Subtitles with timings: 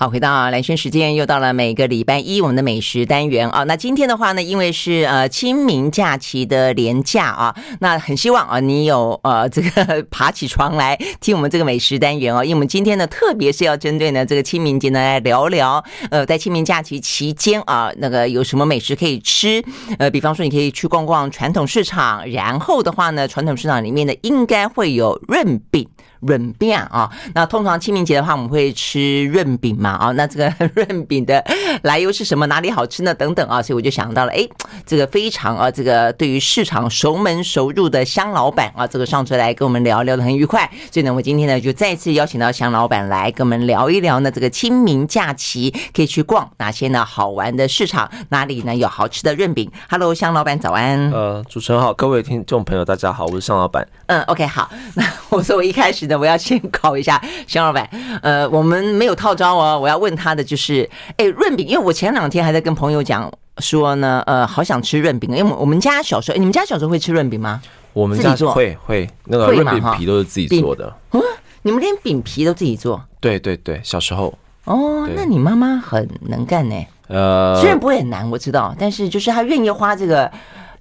[0.00, 3.64] 好，回到蓝轩时间，又到了每个礼拜一我们的美食单元啊。
[3.64, 12.42] 那今天的话呢，因为是呃清明假期的连假啊，那很希望啊你有呃这个爬起床来听我们这个美食单元哦。
[12.42, 19.62] 因为我们今天呢，特别是要针对呢这个清明节呢来聊聊，呃，在清明假期期间啊，那个有什么美食可以吃？
[19.98, 25.86] 呃，比方说你可以去逛逛传统市场，然后的话呢，传统市场里面呢应该会有润饼。
[26.20, 31.42] 润饼啊，那通常清明节的话，我们会吃润饼嘛啊，那这个 润饼的
[31.82, 32.46] 来由是什么？
[32.46, 33.14] 哪里好吃呢？
[33.14, 34.46] 等等啊，所以我就想到了，哎，
[34.84, 40.70] 这个非常啊，这个对于市场熟门熟路的香老板啊，这个上车来跟我们聊聊的很愉快。
[40.92, 51.10] 所以呢，我今天呢就再次邀请到香老板来跟我们聊一聊呢，这个清明假期可以去逛哪些呢好玩的市场，哪里呢有好吃的润饼？Hello，香老板早安。
[51.12, 53.86] 呃，主持人好，各位听众朋友大家好，我是香老板。
[54.06, 56.09] 嗯，OK，好，那我说我一开始。
[56.18, 57.88] 我要先 考一下肖老板，
[58.22, 59.78] 呃，我们没有套招哦。
[59.78, 67.60] 我要问他的就是，哎，润饼，因为我前两天还在跟朋友讲说呢，呃，好想吃润饼，因为我们家小时候，你们家小时候会吃润饼吗？
[67.92, 70.92] 我们家会会，那个润饼皮都是自己做的。
[71.12, 71.20] 嗯，
[71.62, 73.02] 你们连饼皮都自己做？
[73.20, 74.32] 对对对，小时候。
[74.64, 76.76] 哦，那你妈妈很能干呢。
[77.08, 80.30] 呃，虽然不会很难，我知道，但是就是她愿意花这个。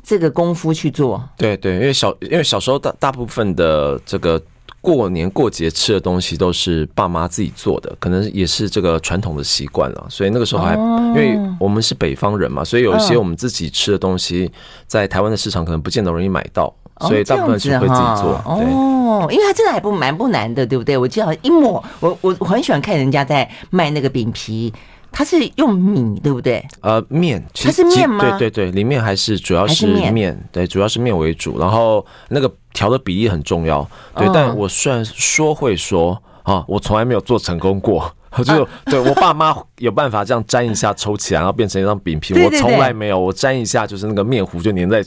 [0.02, 4.41] 这个功夫去做，对对，因为小因为小时候大大部分的这个
[4.81, 14.49] 过年过节吃的东西都是爸妈自己做的，可能也是这个传统的习惯了，所以那个时候还因为我们是北方人嘛，所以有一些我们自己吃的东西
[14.88, 18.41] 在台湾的市场可能不见得容易买到，所以大部分是会自己做。
[18.45, 20.97] 哦，因为它真的还不蛮不难的，对不对？
[20.97, 24.73] 我记得一抹，我我我很喜欢看人家在卖那个饼皮。
[25.11, 26.65] 它是用米，对不对？
[26.81, 28.19] 呃，面，其实它是面吗？
[28.19, 31.59] 对对对，里面还是主要是面，对，主要是面为主。
[31.59, 34.27] 然后那个调的比例很重要，对。
[34.27, 38.11] 哦、但我虽然说会说啊，我从来没有做成功过，
[38.45, 45.03] 就对我爸妈有办法这样粘一下抽起来，然后变成一张饼皮，我从来没有，我粘一下就是那个面糊就粘在。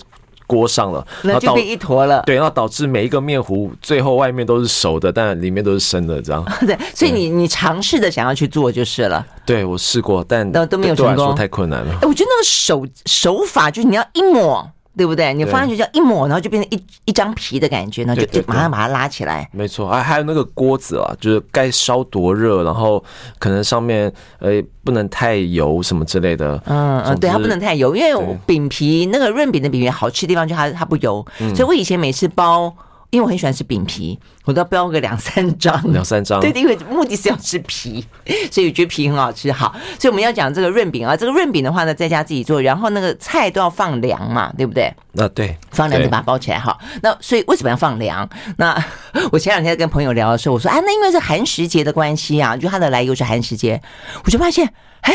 [0.53, 2.23] 锅上了，那就变一坨了。
[2.27, 6.45] 对，然后导致每一个面糊最后外面都是熟的，但里面都是生的，这样。
[6.67, 9.25] 对，所以你你尝试的想要去做就是了。
[9.47, 11.93] 对，我试过，但都都没有成功，说太困难了。
[12.03, 14.71] 哎，我觉得那个手手法就是你要一抹。
[14.97, 15.33] 对不对？
[15.33, 19.49] 你放上去叫一抹，然后就变成一一张皮的感觉，然后就马上把它拉起来。
[19.53, 23.03] 没错，还还有那个锅子啊，就是该烧多热，然后
[23.39, 26.63] 可能上面呃不能太油什么之类的。
[26.67, 32.75] 嗯嗯，对，它不能太油，因为饼皮那个润饼的饼皮好吃的地方就它它不油，所以我以前每次包。
[33.13, 36.41] 因为我很喜欢吃饼皮，我都要包个两三张，两三张。
[36.41, 38.03] 对，因为目的是要吃皮，
[38.51, 39.53] 所以我觉得皮很好吃。
[39.53, 44.91] 好，所以我们要讲这个润饼啊，这个润饼的话呢，在家自己做，然后那个菜都要放凉嘛，对不对？
[45.13, 46.75] 那对，放凉就把它包起来哈。
[47.03, 48.27] 那所以为什么要放凉？
[48.57, 48.83] 那
[49.31, 53.79] 我前两天跟朋友聊的时候，我说啊，那因为是寒食节的关系啊，就它的来由是寒食节，
[54.25, 54.67] 我就发现，
[55.03, 55.13] 哎，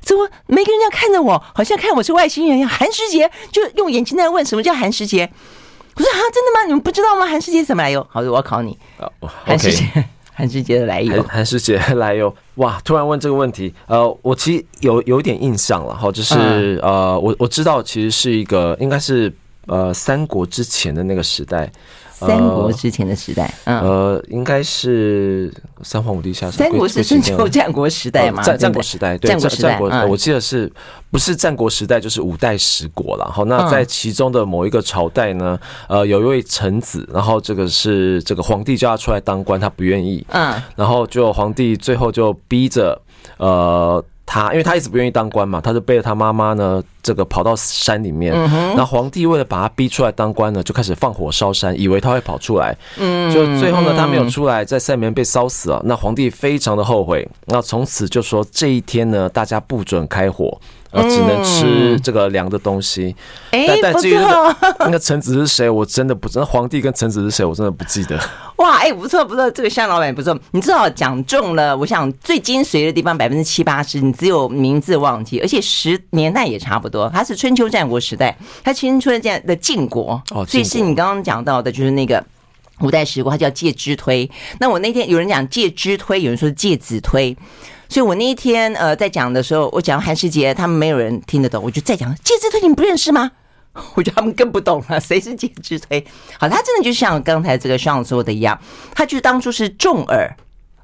[0.00, 2.70] 怎么每个人家看着我，好像看我是外星人一样？
[2.70, 5.28] 寒食节就用眼睛在问什么叫寒食节。
[5.94, 6.64] 我说啊，真的吗？
[6.66, 7.26] 你们不知道吗？
[7.26, 8.06] 韩世杰怎么来由？
[8.10, 8.78] 好的，我要考你。
[9.20, 9.84] 韩世杰，
[10.32, 11.22] 韩世杰 的来由。
[11.24, 12.80] 韩世杰的来由，哇！
[12.84, 19.32] 突然问这个问题，呃，我其实有有点印象了哈，就是呃，我我知道其实是一个应该是
[19.66, 21.70] 呃三国之前的那个时代。
[22.26, 25.52] 三国之前的时代，嗯，呃，应该是
[25.82, 26.50] 三皇五帝下。
[26.50, 28.42] 三国是春秋战国时代嘛？
[28.42, 29.78] 战战国时代，对，战国时代。
[30.06, 30.72] 我记得是
[31.10, 33.30] 不是战国时代就是五代十国了？
[33.32, 43.00] 好，那在其中的某一个朝代呢，呃，有一位臣子，然后这个是这个皇帝叫他出来当官，他不愿意，嗯，然后就皇帝最后就逼着，
[43.38, 44.04] 呃。
[44.32, 48.32] 他因为他一直不愿意当官嘛，他就背着他妈妈呢，这个跑到山里面。
[48.74, 52.74] 那皇帝为了把他逼出来当官呢，就开始放火烧山，以为他会跑出来。
[52.96, 55.82] 嗯，就最后呢，他没有出来，在山里面被烧死了。
[55.84, 60.58] 那皇帝非常的后悔，那从此就说这一天呢，大家不准开火。
[60.92, 63.16] 呃，只能吃这个凉的东西。
[63.50, 66.44] 嗯、但但至于那个那个臣子是谁，我真的不知道。
[66.44, 68.18] 皇帝跟臣子是谁，我真的不记得。
[68.56, 70.38] 哇，哎，不错不错，这个香老板不错。
[70.50, 77.08] 你至少讲中了，我想最精髓的地方百分之七八十，你只有名字忘记，而且时年代也差不多。
[77.08, 82.22] 他是春秋战国时代，他青春这样的晋国，哦，所以是你刚刚讲到的，就是那个
[82.80, 84.30] 五代十国，他叫介之推。
[84.60, 87.34] 那我那天有人讲介之推，有人说介子推。
[87.92, 93.30] 所以我那一天呃在讲的时候，我讲韩世杰，他们没有人听得懂，我就再讲介之推，你们不认识吗？
[93.94, 96.02] 我觉得他们更不懂了，谁是介之推？
[96.40, 98.58] 好，他真的就像刚才这个上说的一样，
[98.94, 100.34] 他就是当初是重耳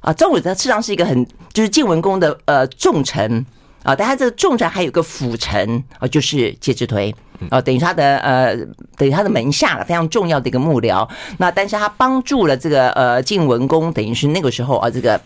[0.01, 3.43] 啊，重耳他实上是一个很就是晋文公的呃重臣
[3.85, 7.15] 啊，但他这个重臣还有个辅臣啊，就是介之推
[7.49, 8.55] 啊，等于他的呃
[8.99, 11.09] 等于他的门下了非常重要的一个幕僚。
[11.39, 15.19] 那但是他帮助了这个呃晋文公，等于是那个时候啊这个。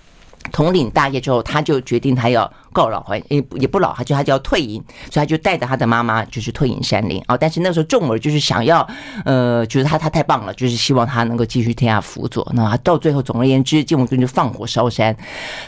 [0.51, 7.37] 统领大业之后，他就决定他要告老还也也不老，他就他就要退隐，所以他就带着他的妈妈就是退隐山林啊。
[7.37, 8.87] 但是那时候重耳就是想要，
[9.25, 12.47] 呃，觉得他他太棒了，就是希望他能够继续天下辅佐。
[12.55, 15.17] 那到最后，总而言之，晋文公就放火烧山。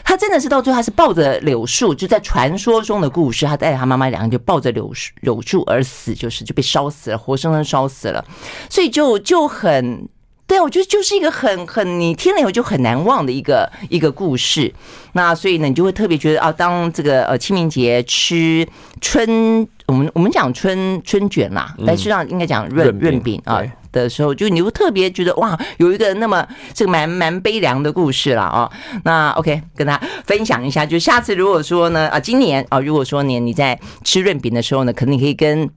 [0.03, 8.23] 他真的是到最后，他是抱着柳树，就在传说中的故事，他带着他妈妈两个就抱着柳树柳树而死，就是就被烧死了，活生生烧死了。
[8.69, 10.09] 所以就就很。
[10.47, 14.71] 对，我觉得就是一个很很你听了以后就很难忘的一个一个故事。
[15.13, 18.67] 那所以呢，你就会特别觉得啊，当这个呃清明节吃
[19.01, 23.59] 春，我们我们讲春春卷啦，但实际上应该讲润润饼啊
[23.91, 28.71] 的时候，就你会特别觉得哇，有一个那么这个蛮蛮悲凉的故事了啊。
[29.03, 35.67] 那 OK，跟大家分享一下，就下次如果说呢啊，今年啊，如果说呢你在吃润饼的时候呢，可能你可以跟。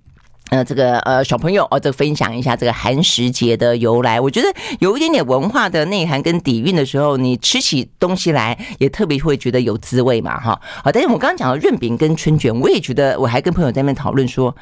[0.51, 4.19] 呃，这个呃小朋友哦，这个分享一下这个寒食节的由来。
[4.19, 4.49] 我觉得
[4.81, 10.59] 有一点点文化的内涵跟底蕴的时候，你吃起东西来也特别会觉得有滋味嘛，哈。
[10.83, 14.55] 好，但是我刚刚讲的润饼跟春卷，我也觉得，我还跟朋友在那边讨论说，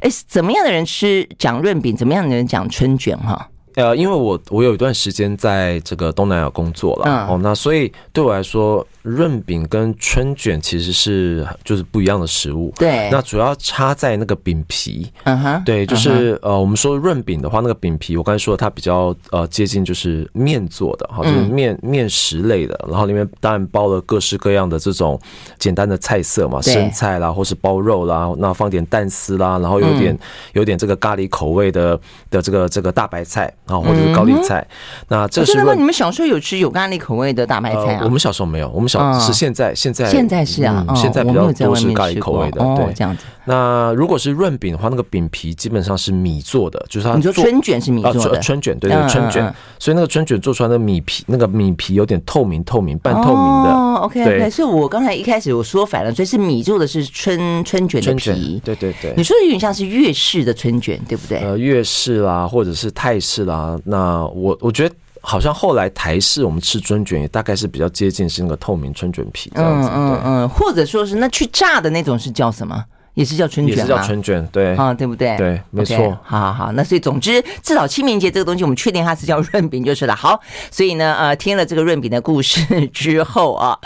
[0.00, 3.48] 哎，怎么样的人吃讲润饼，怎么样的人讲春卷，哈。
[3.74, 8.86] 呃，因为我我有一段时间在这个东南亚工作了，嗯、哦，那所以对我来说。
[9.06, 13.08] 润饼跟春卷其实是就是不一样的食物，对。
[13.12, 25.16] 那主要差在那个饼皮，嗯哼，对，就是呃，我们说润饼的话，那个饼皮，我刚才说它比较呃接近就是面做的哈，就是面面食类的，然后里面当然包了各式各样的这种
[25.56, 30.18] 简单的菜色嘛，生菜啦，或是包肉啦，那放点蛋丝啦，然后有点
[30.54, 31.98] 有点这个咖喱口味的
[32.28, 34.66] 的这个这个大白菜啊，或者是高丽菜。
[35.06, 35.74] 那这是真的吗？
[35.76, 38.00] 你们小时候有吃有咖喱口味的大白菜啊？
[38.02, 39.20] 我们小时候没有，我们小。
[39.20, 43.24] 是现在，现在现在是啊，现在比较多是咖喱口味的，对，这样子。
[43.44, 47.14] 那如果是润饼的话，那个饼皮基本上是米做的，就是它。
[47.14, 49.54] 你说春卷是米做的，春卷对对，春卷。
[49.78, 53.70] 所以那个春卷做出来的米皮，那个米皮有点透明、透明、半透明的。
[53.70, 54.50] 哦，OK OK。
[54.50, 58.60] 所以我刚才一开始我说反了，所以是米做的是春春卷的皮。
[58.64, 59.14] 对对对。
[59.16, 61.38] 你说的有点像是粤式的春卷，对不对？
[61.38, 63.78] 呃，粤式啦，或者是泰式啦。
[63.84, 64.94] 那我我觉得。
[65.28, 72.84] 好像后来台式我们吃春卷也大概是比较接近是那个透明春卷皮这样子，嗯嗯嗯，或者说是那去炸的那种是叫什么？
[73.14, 73.82] 也是叫春卷吗？
[73.82, 75.36] 也是叫春卷，对啊，对不对？
[75.36, 76.16] 对，没错。
[76.22, 80.14] 好好好，那所以总之至少清明节这个东西我们确定它是叫润饼就是了。
[80.14, 80.40] 好，
[80.70, 83.76] 所以呢，呃，听了这个润饼的故事之后啊，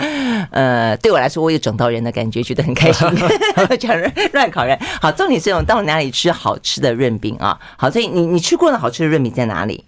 [0.51, 3.09] 呃，对我来说我有整到人的感觉，觉得很开心，
[3.79, 4.79] 讲人乱考人。
[5.01, 7.59] 好，重点是我到哪里吃好吃的润饼啊？
[7.79, 9.83] 好，所以你你吃过的好吃的润饼在哪里？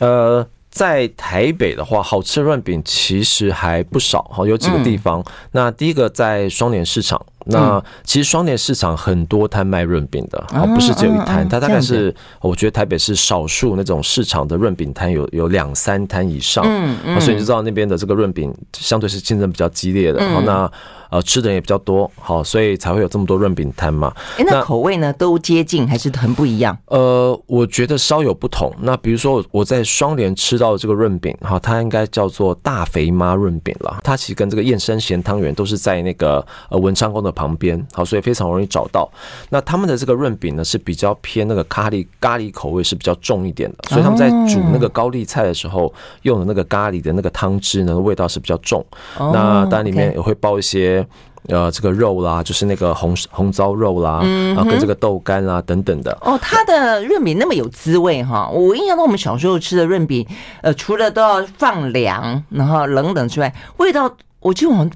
[0.00, 0.46] 呃。
[0.78, 5.24] 在台北的话，好吃的润饼其实还不少哈，有几个地方。
[5.50, 7.20] 那第一个在双联市场。
[7.48, 20.20] 那其实双连市场很多摊卖润饼的，啊，不是只有一摊，它大概是我觉得台北是少数那种市场的润饼摊有有两三摊以上，嗯，所以你就知道那边的这个润饼相对是竞争比较激烈的。
[20.28, 20.70] 好，那
[21.08, 24.12] 呃吃的人也比较多，好，所以才会有这么多润饼摊嘛。
[24.36, 26.76] 哎，那口味呢都接近还是很不一样？
[26.88, 28.70] 呃，我觉得稍有不同。
[28.80, 34.00] 那比如说我在双联吃到的这个润饼，哈，它应该叫做大肥妈润饼了。
[34.04, 37.32] 它其实跟这个燕山咸汤圆都是在那个呃文昌宫的。
[37.38, 39.08] 旁边好，所以非常容易找到。
[39.50, 43.76] 那他们的这个润饼呢，是比较偏那个咖喱咖喱口味，是比较重一点的。
[43.90, 45.92] 所以他们在煮那个高丽菜的时候，
[46.22, 48.84] 用的那个咖喱的那个汤汁呢，味道是比较重。
[49.16, 51.06] 那当然里面也会包一些
[51.46, 54.20] 呃这个肉啦，就是那个红红糟肉啦，
[54.54, 56.10] 然后跟这个豆干啦等等的。
[56.22, 58.48] 哦，它的润饼那么有滋味哈！
[58.48, 60.26] 我印象中我们小时候吃的润饼，
[60.62, 64.90] 呃，除了都要放凉，然后冷冷之外，味道我记得我们。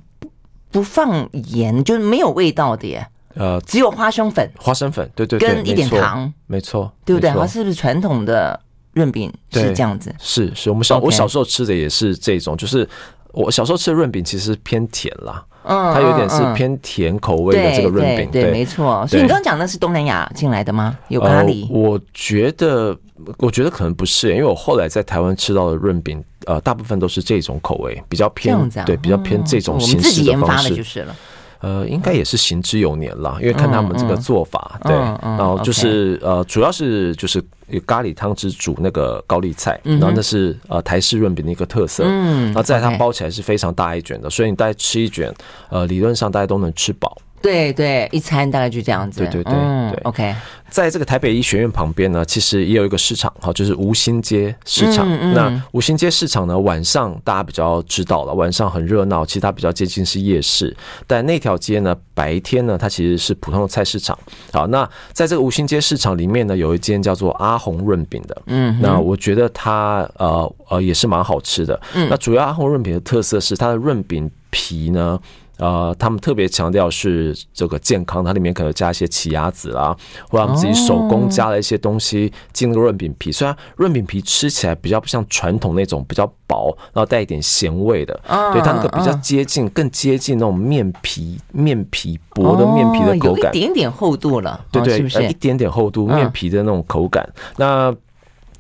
[0.73, 7.31] 不放盐就是没有味道的耶，呃，只有花生粉，花生粉，对对对，跟一点糖，没错，对不对？
[7.31, 8.59] 它是不是传统的
[8.95, 10.13] 润饼是这样子？
[10.19, 12.89] 是是，我们小我小时候吃的也是这种，就是
[13.33, 19.07] 我小时候吃的润饼其实偏甜啦，嗯，它有点是偏甜口味的这个润饼，对，没错。
[19.07, 20.99] 所以你刚刚讲的是东南亚进来的吗？
[21.09, 21.71] 有咖喱？
[21.71, 22.97] 我觉得，
[23.39, 26.25] 我觉得可能不是，因为我后来在台湾吃到的润饼。
[26.47, 30.75] 呃，大部分都是这种口味，比较偏，啊、对，比较偏这种形式的方式。
[30.75, 31.15] 就是了。
[31.61, 37.41] 呃，应该也是行之有年了，因为看他们这个做法，嗯、对，然后就是、嗯、呃，主要是就是
[37.87, 42.03] 咖喱汤汁煮那个高丽菜，嗯、然后那是呃台式润饼的一个特色。
[42.05, 45.33] 嗯，然后再它包起来是非常大一卷的，所以你大概吃一卷，
[45.69, 47.17] 呃，理论上大家都能吃饱。
[47.43, 49.21] 对对，一餐大概就这样子。
[49.21, 50.35] 对对对，嗯、对，OK。
[50.71, 55.07] 在这个台北医学院旁边呢，其实也有一个市场，哈，就是吴兴街市场。
[55.07, 60.75] 嗯嗯、那吴兴街市场呢，晚上大家比较知道了，晚上很热闹，其实它比较接近是夜市。
[61.07, 64.19] 但那条街呢，白天呢，它其实是普通的菜市场。
[64.51, 68.43] 好，那在这个吴兴街市场里面呢，有一间叫做阿红润饼的。
[68.47, 71.79] 嗯，那我觉得它呃呃也是蛮好吃的。
[71.95, 74.31] 嗯，那主要阿红润饼的特色是它的润饼。
[74.55, 75.19] 皮呢。
[75.59, 79.97] 呃，他们特别强调是这个健康，它里面可能加一些奇亚籽啦，
[80.29, 83.31] 或者他们自己手工加了一些东西进那个润饼皮。
[83.31, 88.19] 虽然润饼皮吃起来比较不像传统那种比较薄，然后带一点咸味的，
[88.53, 95.23] 对，它那个比较接近，更接近那种面皮面皮薄的面皮的口感，一点点厚度了，对对，是不是？
[95.29, 97.29] 一点点厚度面皮的那种口感。
[97.57, 97.95] 那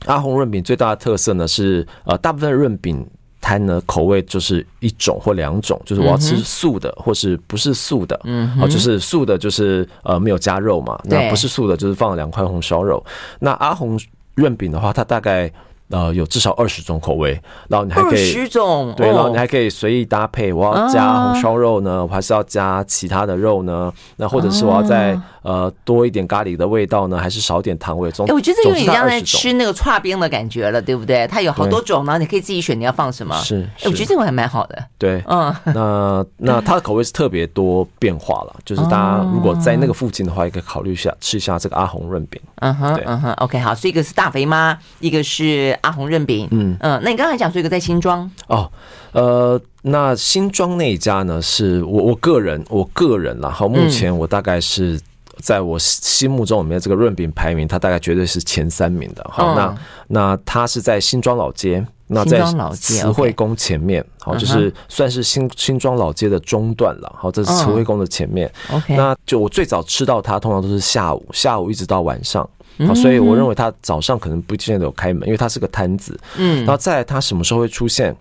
[0.04, 3.04] 阿鸿润饼最大的特色呢是，呃，大部分润饼。
[3.42, 8.18] 摊呢，口味就是一种或两种，就是我要吃素的，或是不是素的。
[8.24, 10.98] 嗯，哦，就是素的，就是呃没有加肉嘛。
[11.04, 13.04] 那不是素的，就是放了两块红烧肉。
[13.40, 14.00] 那阿红
[14.36, 15.52] 润饼的话，它大概。
[15.92, 20.50] 呃，有至少二十种口味，然后你还可以二十种，对，然后你还可以随意搭配。
[20.50, 23.92] 我要加红烧肉呢，我还是要加其他的肉呢？
[24.16, 28.10] 那或者是我要再呃多一点咖喱的味道呢，还是少点糖味？
[28.10, 31.26] 总哎，我觉得这有点像在吃那个串冰的感觉了，对不对？
[31.26, 33.38] 它有好多种呢，你可以自己选你要放什么。
[33.42, 34.82] 是，我觉得这个还蛮好的。
[34.96, 42.40] 对，嗯，那那 它的口味是特别多变化了，就是大家如果在那个附近的话，也可以考虑一下吃一下这个阿红润饼。
[42.60, 45.78] 嗯哼，嗯哼，OK，好，所以一个是大肥妈，一个是。
[45.82, 48.70] 阿红润饼，嗯嗯，那你刚才讲说一个在新庄哦，
[49.12, 55.00] 呃，那新庄那一家呢，是我我个人我个人啦，好，目前我大概是
[55.40, 59.26] 在我心目中里面这个润饼排名，它大概绝对是前三名的。
[59.30, 59.74] 好，那
[60.08, 67.12] 那它是在新庄老街，那在慈惠宫前面，好，就是算是新新庄老街的中段了。
[67.18, 68.48] 好，这是慈惠宫的前面。
[68.70, 72.48] OK，那就我最早吃到它，通常都是下午，下午一直到晚上。
[72.86, 76.18] 好，所以我认为他早上可能不见得有开门，因为他是个摊子。
[76.36, 78.14] 嗯，然后再来他什么时候会出现？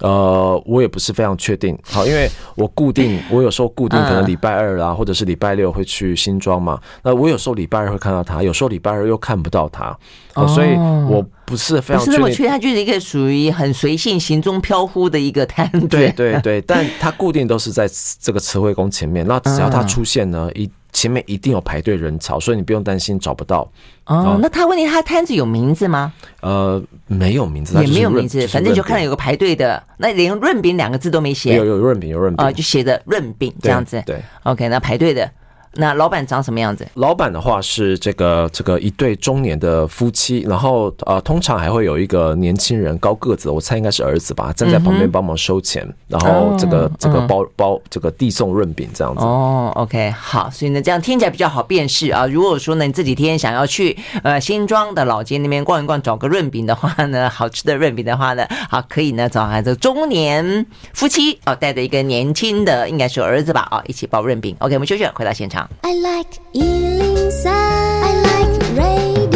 [0.00, 1.78] 呃，我也不是非常确定。
[1.84, 6.80] 好，因为我固定，我有时候固定可能礼拜二啊，或者是礼拜六会去新庄嘛。
[7.04, 9.96] 那我有时候礼拜二会看到他，有时候礼拜二又看不到他。
[10.34, 10.74] 哦，所以
[11.08, 12.12] 我不是非常确定。
[12.12, 15.86] 不是那么确定，他就是一个属于很随性、行踪飘忽的一个摊子。
[15.86, 17.88] 对对对，但他固定都是在
[18.20, 19.24] 这个慈惠宫前面。
[19.28, 20.68] 那只要他出现呢，一。
[21.04, 23.70] 前面一定有排队人潮，所以你不用担心找不到。
[24.06, 26.10] 哦，那他问你，他摊子有名字吗？
[26.40, 31.54] 呃，没有名字，也没有名字，反正就看到有个排队的，那连润饼两个字都没写。
[31.56, 34.02] 有有润饼，有润饼啊，就写的润饼这样子。
[34.06, 35.30] 对，OK，那排队的。
[35.76, 36.86] 那老板长什么样子？
[36.94, 49.22] 老板的话是这个这个一对中年的夫妻，然后呃，通常还会有一个年轻人高个子，我猜应该是儿子吧，站在旁边帮忙收钱，嗯、然后这个、哦、这个包包这个递送润饼这样子。
[49.24, 52.26] 哦，OK，好，所以呢，这样听起来比较好辨识啊。
[52.26, 64.54] 如果说呢，你这几天想要去呃新庄的老街那边逛一逛，找个润饼的话呢，好吃的润饼的话呢，好，可以呢找这个中年夫妻哦，带着一个年轻的应该是儿子吧啊，一起包润饼。
[64.60, 65.63] OK，我们休息，回到现场。
[65.82, 69.34] I like 103, I like radio。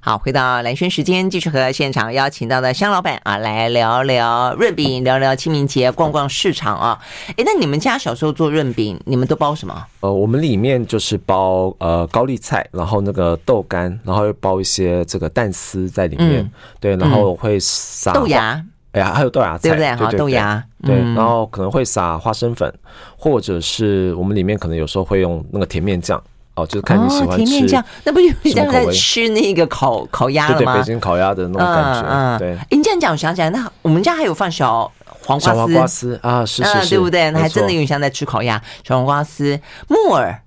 [0.00, 6.98] 好，回到蓝轩时间，继续和现场邀请到的香老板啊来聊聊润饼，聊聊清明节，逛逛市场啊。
[7.36, 9.84] 哎，那你们家小时候做润饼，你们都包什么？
[10.00, 18.64] 呃，我们里面就是包呃高丽菜，然后那个豆干，然后又包一些这个蛋丝在里面，嗯、对，然后会撒豆芽。
[18.98, 19.94] 哎呀，还有豆芽菜，对不对？
[19.94, 22.72] 好，豆芽，对，然后可能会撒花生粉，
[23.16, 26.22] 或者是我们里面可能有时候会用那个甜面酱
[26.54, 27.44] 哦，就是看你喜欢吃。
[27.44, 30.54] 甜面酱，那不就像在吃那个烤烤鸭吗？
[30.56, 32.08] 对对，北京烤鸭的那种感觉。
[32.08, 32.58] 嗯，对。
[32.70, 34.90] 你这样讲，我想起来，那我们家还有放小
[35.24, 37.30] 黄瓜丝，小黄瓜丝啊，是是是，对不对？
[37.30, 38.60] 那还真的有点像在吃烤鸭。
[38.82, 40.42] 小黄瓜丝，木耳，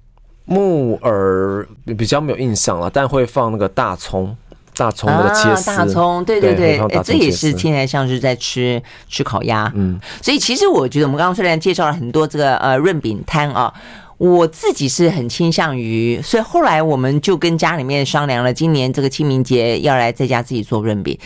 [0.45, 1.67] 木耳
[1.97, 4.35] 比较没有印象了，但会放那个大葱。
[4.81, 13.73] 大葱那个切丝，大葱，对对对，哎，这也是听起来像是在吃吃烤鸭，嗯，所以其实我觉得我们刚刚虽然介绍了很多这个呃润饼摊啊。
[14.17, 21.17] 我自己是很倾向于，所以后来我们就跟家里面商量了，今年这个清明节要来在家自己做润饼，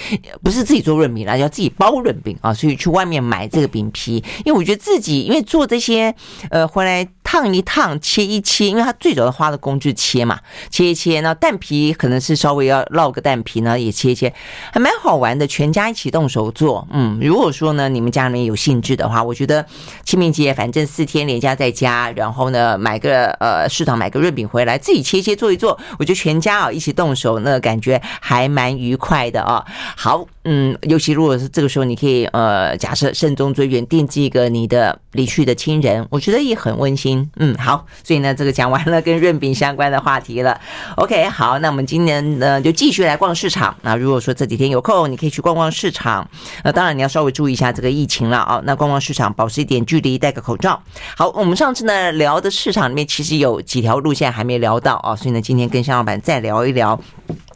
[0.42, 6.16] 不是自己做润饼啦，要自己包润饼啊，所以去外面买这个饼皮，因为我觉得自己因为做这些，
[6.50, 10.40] 呃，回来烫一烫，切一切，因为它最主要花的工具切嘛，
[10.70, 14.34] 切一切，那蛋皮可能是稍微要烙个蛋皮呢，也切一切，
[14.72, 19.66] 还蛮好玩的，全家一起动手做，嗯，如果说呢你们家里面有兴致的话，我觉得
[20.06, 22.78] 清明节反正四天连假在家，然后呢。
[22.86, 29.66] 买个呃市场买个润饼回来，自己切切做一做，我觉得全家啊一起动手，那感觉还蛮愉快的啊。
[29.96, 37.15] 好，嗯，尤其如果是这个时候，你可以呃假设慎终追远，惦记一个你的离去的亲人，我觉得也很温馨。
[37.38, 40.60] 嗯，好，所以呢，这个讲完了跟润饼相关的话题了。
[40.96, 43.76] OK，好，那我们今年呢就继续来逛市场。
[43.82, 46.28] 那如果说这几天有空，你可以去逛逛市场。
[46.64, 48.62] 那当然你要稍微注意一下这个疫情了啊。
[48.64, 50.82] 那逛逛市场，保持一点距离，戴个口罩。
[51.16, 57.00] 好，我们上次呢聊的市场里面其实有几条路线还没聊到啊，所以呢，今天跟香老板再聊一聊。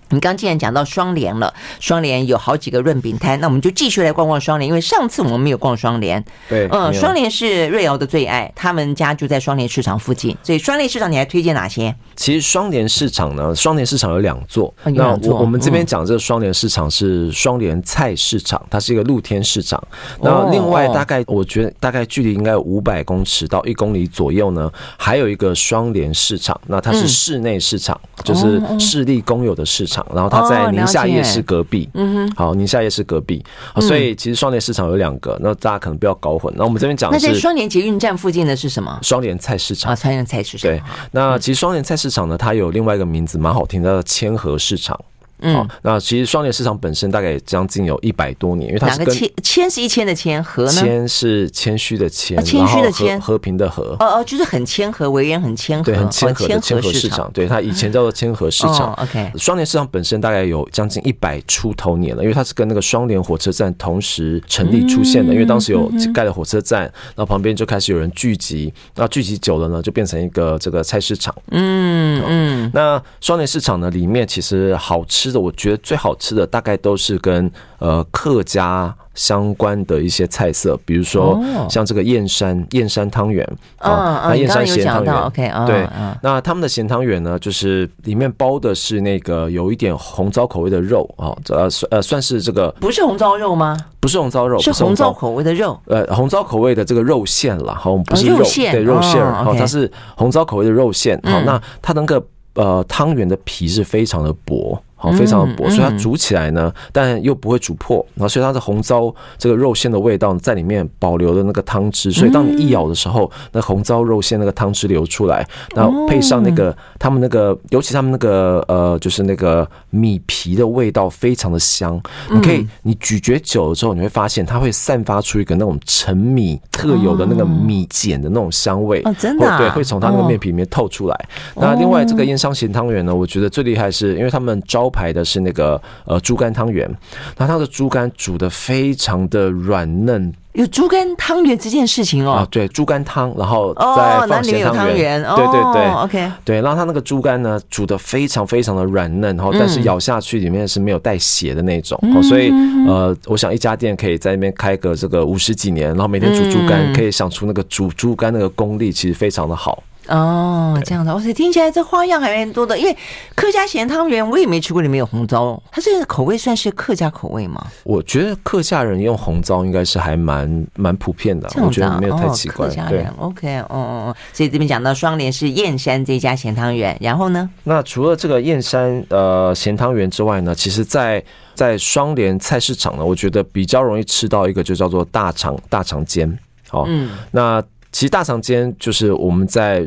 [0.09, 6.23] 你刚既然讲到双联了，双联有好几个润饼摊，那我们就继续来逛逛双联，因为上次我们没有逛双联。
[6.47, 11.93] 对，嗯，双联是瑞瑶的最爱，他们家就在双联市场附近，所以双联市场你还推荐哪些？
[12.15, 19.81] 其实双联市场呢，双联市场有两座，哦、那我我们这边讲这个双联市场是双联菜市场，它是一个露天市场。
[20.21, 29.98] 那另外大概我觉得大概距离应该有五百公尺到一公里左右呢，还有一个双联市场，那它是室内市场，嗯、就是市立公有的市场。
[30.13, 33.43] 然后它在宁夏夜市隔壁，嗯哼，好，宁夏夜市隔壁，
[33.81, 36.53] 所以其实双联市场有两个，那大家可能不要搞混。
[36.57, 38.99] 那我们这边讲的是，那在双联捷运站附近的是什么？
[39.01, 40.69] 双联菜市场啊，双联菜市场。
[40.69, 44.99] 对，那其实双联菜市场呢，它有另外一个名字，蛮好听叫做千和市场。
[45.41, 53.95] 嗯，那其实双联市场本身大概将近有一百多年，因为它是跟谦谦是一千的谦，和呢谦是谦虚的谦，谦虚的谦，和平的和。
[53.99, 57.31] 哦哦，就是很谦和，为人很谦和，对，很谦和的谦和市场。
[57.33, 58.93] 对，它以前叫做谦和市场。
[58.93, 71.33] OK，双联市场本身大概有将近一百出头年了，因为它是跟那个双联火车站同时成立出现的，因为当时有盖了火车站，然后旁边就开始有人聚集，那聚集久了呢，就变成一个这个菜市场。
[71.51, 76.15] 嗯嗯，那双联市场呢，里面其实好吃的，我觉得最好。
[76.19, 85.87] 吃的大概都是跟呃客家相关的一些菜色，比如说像这个燕山燕山汤圆啊，那燕山咸汤圆，OK，对，
[86.21, 93.77] 那他们的咸汤圆呢，就是里面包的是那个有一点红糟口味的肉啊，呃算呃算是这个不是红糟肉吗？
[94.01, 102.21] 不是红糟肉，是红糟口味的肉，呃红糟口味的这个肉馅了，好，不是肉馅，对肉馅，好，它是红糟口味的肉馅，好，那它那个
[102.55, 104.77] 呃汤圆的皮是非常的薄。
[105.01, 121.97] 好，非常的薄，所以它煮起来呢，但又不会煮破，然后所以它的红糟这个肉馅的味道在里面保留了那个汤汁，所以当你一咬的时候，那红糟肉馅那个汤汁流出来，然后配上那个他们那个，尤其他们那个呃，就是那个米皮的味道非常的香，
[122.29, 131.29] 你可以你咀嚼久了之后，你会发现它会散发出一个那种陈米特有的那个米碱的那种香味，哦，真的，对，会从它那个面皮里面透出来。
[131.55, 136.89] 那另外这个燕香咸汤圆呢，我觉得最厉害是因为他们招牌的是那个呃猪肝汤圆，
[137.37, 140.33] 那它的猪肝煮的非常的软嫩。
[140.53, 142.31] 有猪肝汤圆这件事情哦？
[142.31, 145.23] 啊，对，猪肝汤，然后再放咸汤圆。
[145.23, 152.51] 哦、对对对，OK，对，然后它那个猪肝呢煮的非常非常的软嫩，然后但是咬下去里面是没有带血的那种，嗯、所以
[152.87, 159.81] 呃，我想一家店可以在那边开个这个五十几年，然后每天煮猪肝，可以想出那个煮猪肝那个功力，其实非常的好。
[160.09, 162.77] 哦，这样子，而且听起来这花样还蛮多的。
[162.77, 162.97] 因为
[163.35, 167.65] 客家咸汤圆我也没吃过，里面有红糟，它这个口味算是客家口味吗？
[167.83, 172.67] 我觉得客家人用红糟应该是还蛮蛮普遍的，我觉得没有太奇怪。
[172.67, 177.49] 客家人，OK，哦哦哦，所以这边讲到双联是燕山这家咸汤圆，然后呢？
[177.63, 186.27] 那除了这个燕山呃咸汤圆之外呢，其实在在双联菜市场呢，我觉得比较容易吃到一个就叫做大肠大肠煎，
[186.71, 187.63] 哦，嗯，那。
[187.91, 189.83] 其实大肠煎就是我们在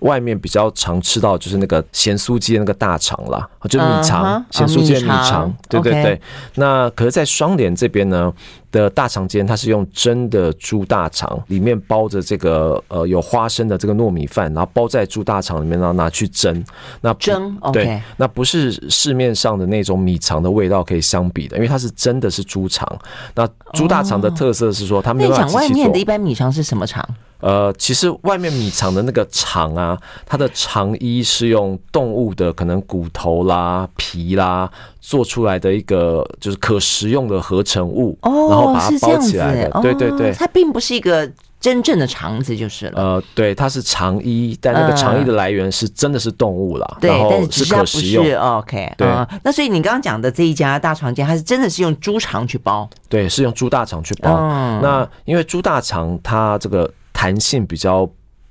[0.00, 6.20] 外面比较常吃到，就是那个咸酥鸡的那个大肠啦，就是米肠，咸酥鸡的米肠，对对对。
[6.54, 8.32] 那可是，在双连这边呢
[8.72, 16.64] 的大肠煎，它是用蒸的猪大肠，里面包着这个呃有花生的这个糯米饭，然后包在猪大肠里面，然后拿去蒸。
[17.02, 22.88] 那蒸，对，那不是市面上的那种米肠的味道可以相比的，因为它是真的是猪肠。
[23.34, 27.06] 那猪大肠的特色是说，它没有办法外面的一般米肠是什么肠？
[27.40, 34.70] 呃，其实外面米肠的那个肠啊，它的肠衣是用动物的可能骨头啦、皮啦
[35.02, 39.70] 做出来的一个就是可食用的合成物，哦，然后把它包起来的。
[39.74, 43.02] 哦、对对对，它并不是一个真正的肠子就是了。
[43.02, 46.96] 呃，对，它是肠衣，但那个肠衣的来源是真的是动物啦。
[47.00, 48.24] 对、嗯，但是是可食用。
[48.58, 49.28] OK，对、嗯。
[49.42, 52.88] 那所以你刚刚讲的这一家大肠煎，它是真的是用猪肠去包？
[53.10, 54.36] 对，是用猪大肠去包。
[54.40, 56.90] 嗯、那因为猪大肠它这个。
[57.14, 58.08] 弹性比较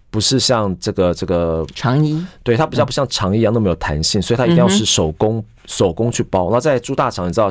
[0.10, 5.44] 不是像这个这个肠衣，对，它比较不像肠衣一样那么有弹性，所以它一定要是手工。
[5.66, 7.48] 手工去包，那在猪大肠，你知道，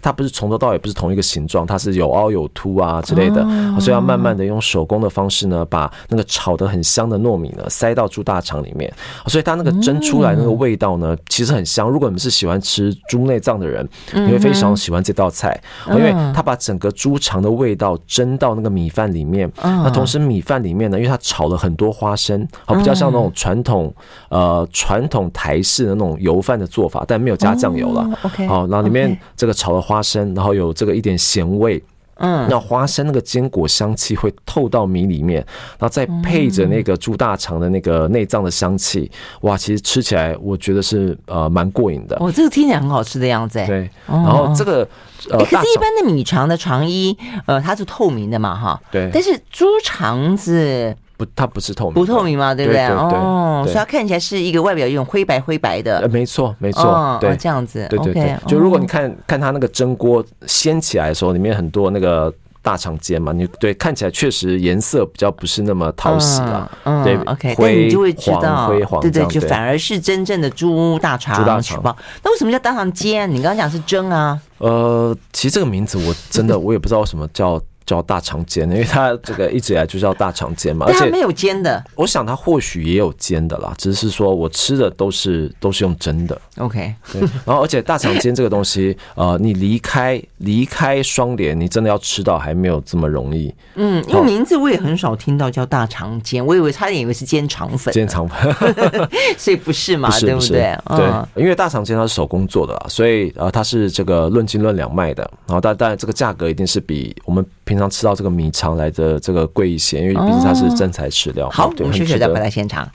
[0.00, 3.42] 它不是从头到尾不是同一个形状，它是有凹有凸啊之类的，
[3.80, 8.92] 所以要慢慢的用手工的方式呢，把那个炒的很香的糯米呢塞到猪大肠里面，
[9.26, 11.88] 所以它那个蒸出来那个味道呢，其实很香。
[11.88, 23.92] 如果你们是喜欢吃猪内脏的人，你会非常喜欢这道菜，因为它把整个猪肠的味道蒸到那个米饭里面，那同时米饭里面呢，因为它炒了很多花生，好，比较像那种传统
[24.28, 27.53] 呃传统台式的那种油饭的做法，但没有加。
[27.54, 31.82] 酱油了，OK，好，然后里面这个炒的花生，然后有这个一点咸味，
[32.16, 35.44] 嗯，那花生那个坚果香气会透到米里面，
[35.78, 42.16] 然后再配着那个猪大肠的那个内脏的香气，哇，其实吃起来我觉得是呃蛮过瘾的。
[42.20, 43.64] 哦，这个听起来很好吃的样子。
[43.66, 44.86] 对，然后这个
[45.30, 48.80] 呃，可是一般的米肠的肠衣，呃，它是透明的嘛，哈。
[48.90, 49.10] 对。
[49.12, 52.86] 但是猪肠子不，它不是透明，不透明嘛，对不对？
[52.86, 55.98] 哦，所以它看起来是一个外表有种灰白灰白的。
[55.98, 57.86] 呃，没错，没错，对，这样子。
[57.88, 58.36] 对对对。
[58.46, 62.32] 就如果你看看它那个蒸锅掀起来的时候，里面很多那个。
[62.64, 71.36] 大肠尖嘛，你对看起来确实颜色比较不是那么讨喜了，嗯，对，OK，但你就会知道，灰黄，对对，就反而是真正的猪大肠。
[71.36, 71.82] 猪大肠，
[72.22, 73.30] 那为什么叫大肠尖？
[73.30, 74.40] 你刚刚讲是蒸啊？
[74.56, 77.60] 呃，其实这个名字我真的我也不知道为什么叫。
[77.86, 81.82] 叫大肠煎， 因为它这个一直以来就叫大肠煎嘛，而且没有煎的。
[81.94, 86.40] 我想它或许也有煎的啦，只是说我吃的都是都是用蒸的。
[86.58, 87.20] OK，对。
[87.44, 93.52] 然后而且大肠煎这个东西， 呃，你离开离开双连，你真的要吃到还没有这么容易。
[93.74, 98.54] 嗯，因为名字我也很少听到叫大肠煎，我以为差点以为是煎肠粉，煎肠粉，
[99.36, 100.76] 所以不是嘛，对不对？
[100.96, 111.48] 对，因为大肠煎它是手工做的啦，所以呃它是这个论斤论两卖的，然后但但这个价格一定是比我们平常吃到这个米肠来的这个贵一些，因为毕竟它是真材实料。
[111.50, 112.88] 好，我们休息再回来现场。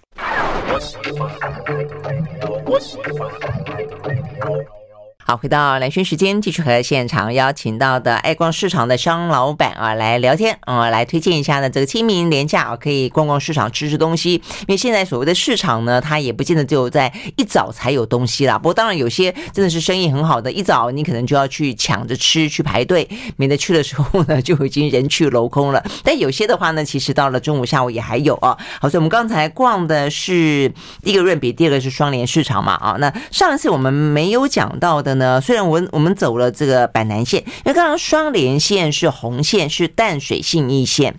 [5.30, 14.34] 好，回到蓝轩时间，继续和现场邀请到的爱逛市场的商老板啊来聊天啊，来推荐一下呢这个清明连假啊可以逛逛市场吃吃东西。
[14.62, 18.58] 因为现在所谓的市场呢，它也不见得只有在一早才有东西啦。
[18.58, 25.84] 不过当然有些真的是生意很好的，一早你可能就要去抢着吃去排队，免得去的时候呢就已经人去楼空了。
[26.04, 28.58] 但有些的话呢，其实到了中午下午也还有啊。
[28.82, 32.96] 好，所以我们刚才逛的是第一个润笔，第二个是双联市场嘛啊。
[33.00, 35.19] 那上一次我们没有讲到的。
[35.20, 41.14] 呢，虽然我我们走了这个板南线，因为刚刚双连线是红线，是淡水信义线，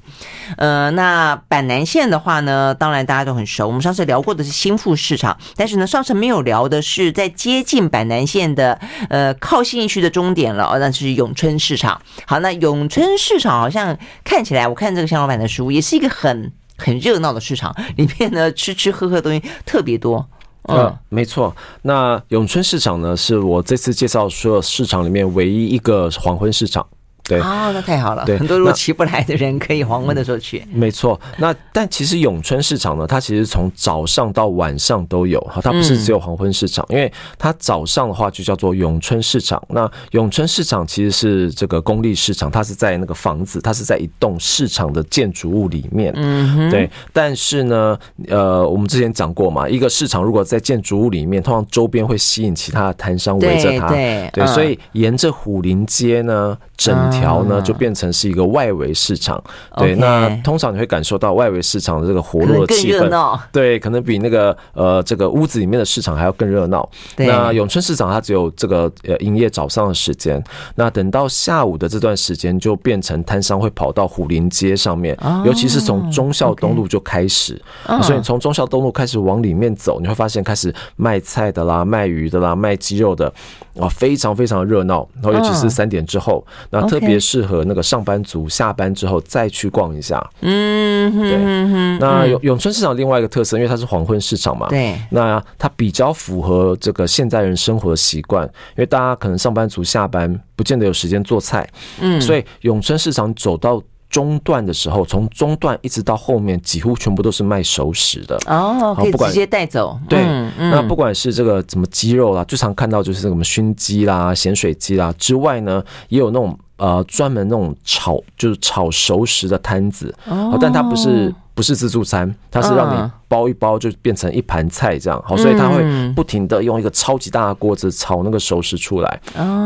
[0.57, 3.69] 呃，那板南线的话呢，当然大家都很熟。
[3.69, 12.03] 我们上次聊过的是新富市场，但是呢，上次没有聊的是在接近板南线的呃靠信义区的终点了，那是永春市场。
[12.27, 20.29] 好，那永春市场好像看起来，我看这个向老板的书，也是一个很很热闹的市场，里面呢吃吃喝喝的东西特别多。
[20.77, 21.55] 嗯，没错。
[21.83, 26.87] 那永春市场呢，是我这次介绍所有市场里面唯一一个黄昏市场。
[27.25, 28.25] 对啊，那太好了。
[28.25, 30.65] 对，很多如果起不来的人可以黄昏的时候去。
[30.73, 31.21] 没错。
[31.39, 39.63] 那但其实永春市场呢，它其实从早上到晚上都有哈，它不是只有黄昏市场，因为它早上的话就叫做永春市场。
[39.69, 46.13] 那永春市场其实是这个公立市场，它是在那个房子，它是在一栋市场的建筑物里面。
[46.17, 46.91] 嗯，对。
[47.13, 53.89] 但是呢，呃，我们之前讲过嘛，一个市场如果在建筑物里面，通常周边会吸引其他的摊商围着它。
[53.89, 54.47] 对对。
[54.47, 59.43] 所以沿着虎林街呢，整条呢就变成是一个外围市场，
[59.77, 66.89] 对，那通常你会感受到外围市场的这个活络的气氛，对，可能比那个呃这个屋子里面的市场还要更热闹。
[67.17, 70.43] 那永春市场它只有这个呃营业早上的时间，
[70.75, 75.15] 那等到下午的这段时间就变成摊商会跑到虎林街上面，
[75.45, 77.61] 尤其是从忠孝东路就开始，
[78.03, 83.31] 所以从忠孝东路开始往里面走，你会发现开始卖菜的啦、卖鱼的啦、卖鸡肉的，
[83.75, 85.09] 哇，非常非常的热闹。
[85.23, 86.45] 然后尤其是三点之后。
[86.71, 90.25] 那特别适合那个上班族下班之后再去逛一下。
[90.41, 91.99] 嗯，对。
[91.99, 94.95] 那永永春市场另外一个特色，因为它是黄昏市场嘛，对。
[95.11, 101.69] 那它比较符合这个现代人生活的习惯，因为大家可能上班族下班不见得有时间做菜，
[102.01, 108.37] 嗯，所以永春市场走到中段的时候，从中段一直到后面，几乎全部都是卖熟食的。
[108.47, 109.99] 哦，可以直接带走。
[110.09, 110.21] 对，
[110.59, 123.11] 那不管是这个什么鸡肉啦，最常看到就是什么熏鸡啦、咸水鸡啦之外呢，也有那种呃专门那种炒就是炒熟食的摊子，哦，但它不是不是自助餐，它是让你。
[123.29, 125.85] 包一包就变成一盘菜这样，好，所以它会
[126.17, 129.21] 不停的用一个超级大的锅子炒那个熟食出来，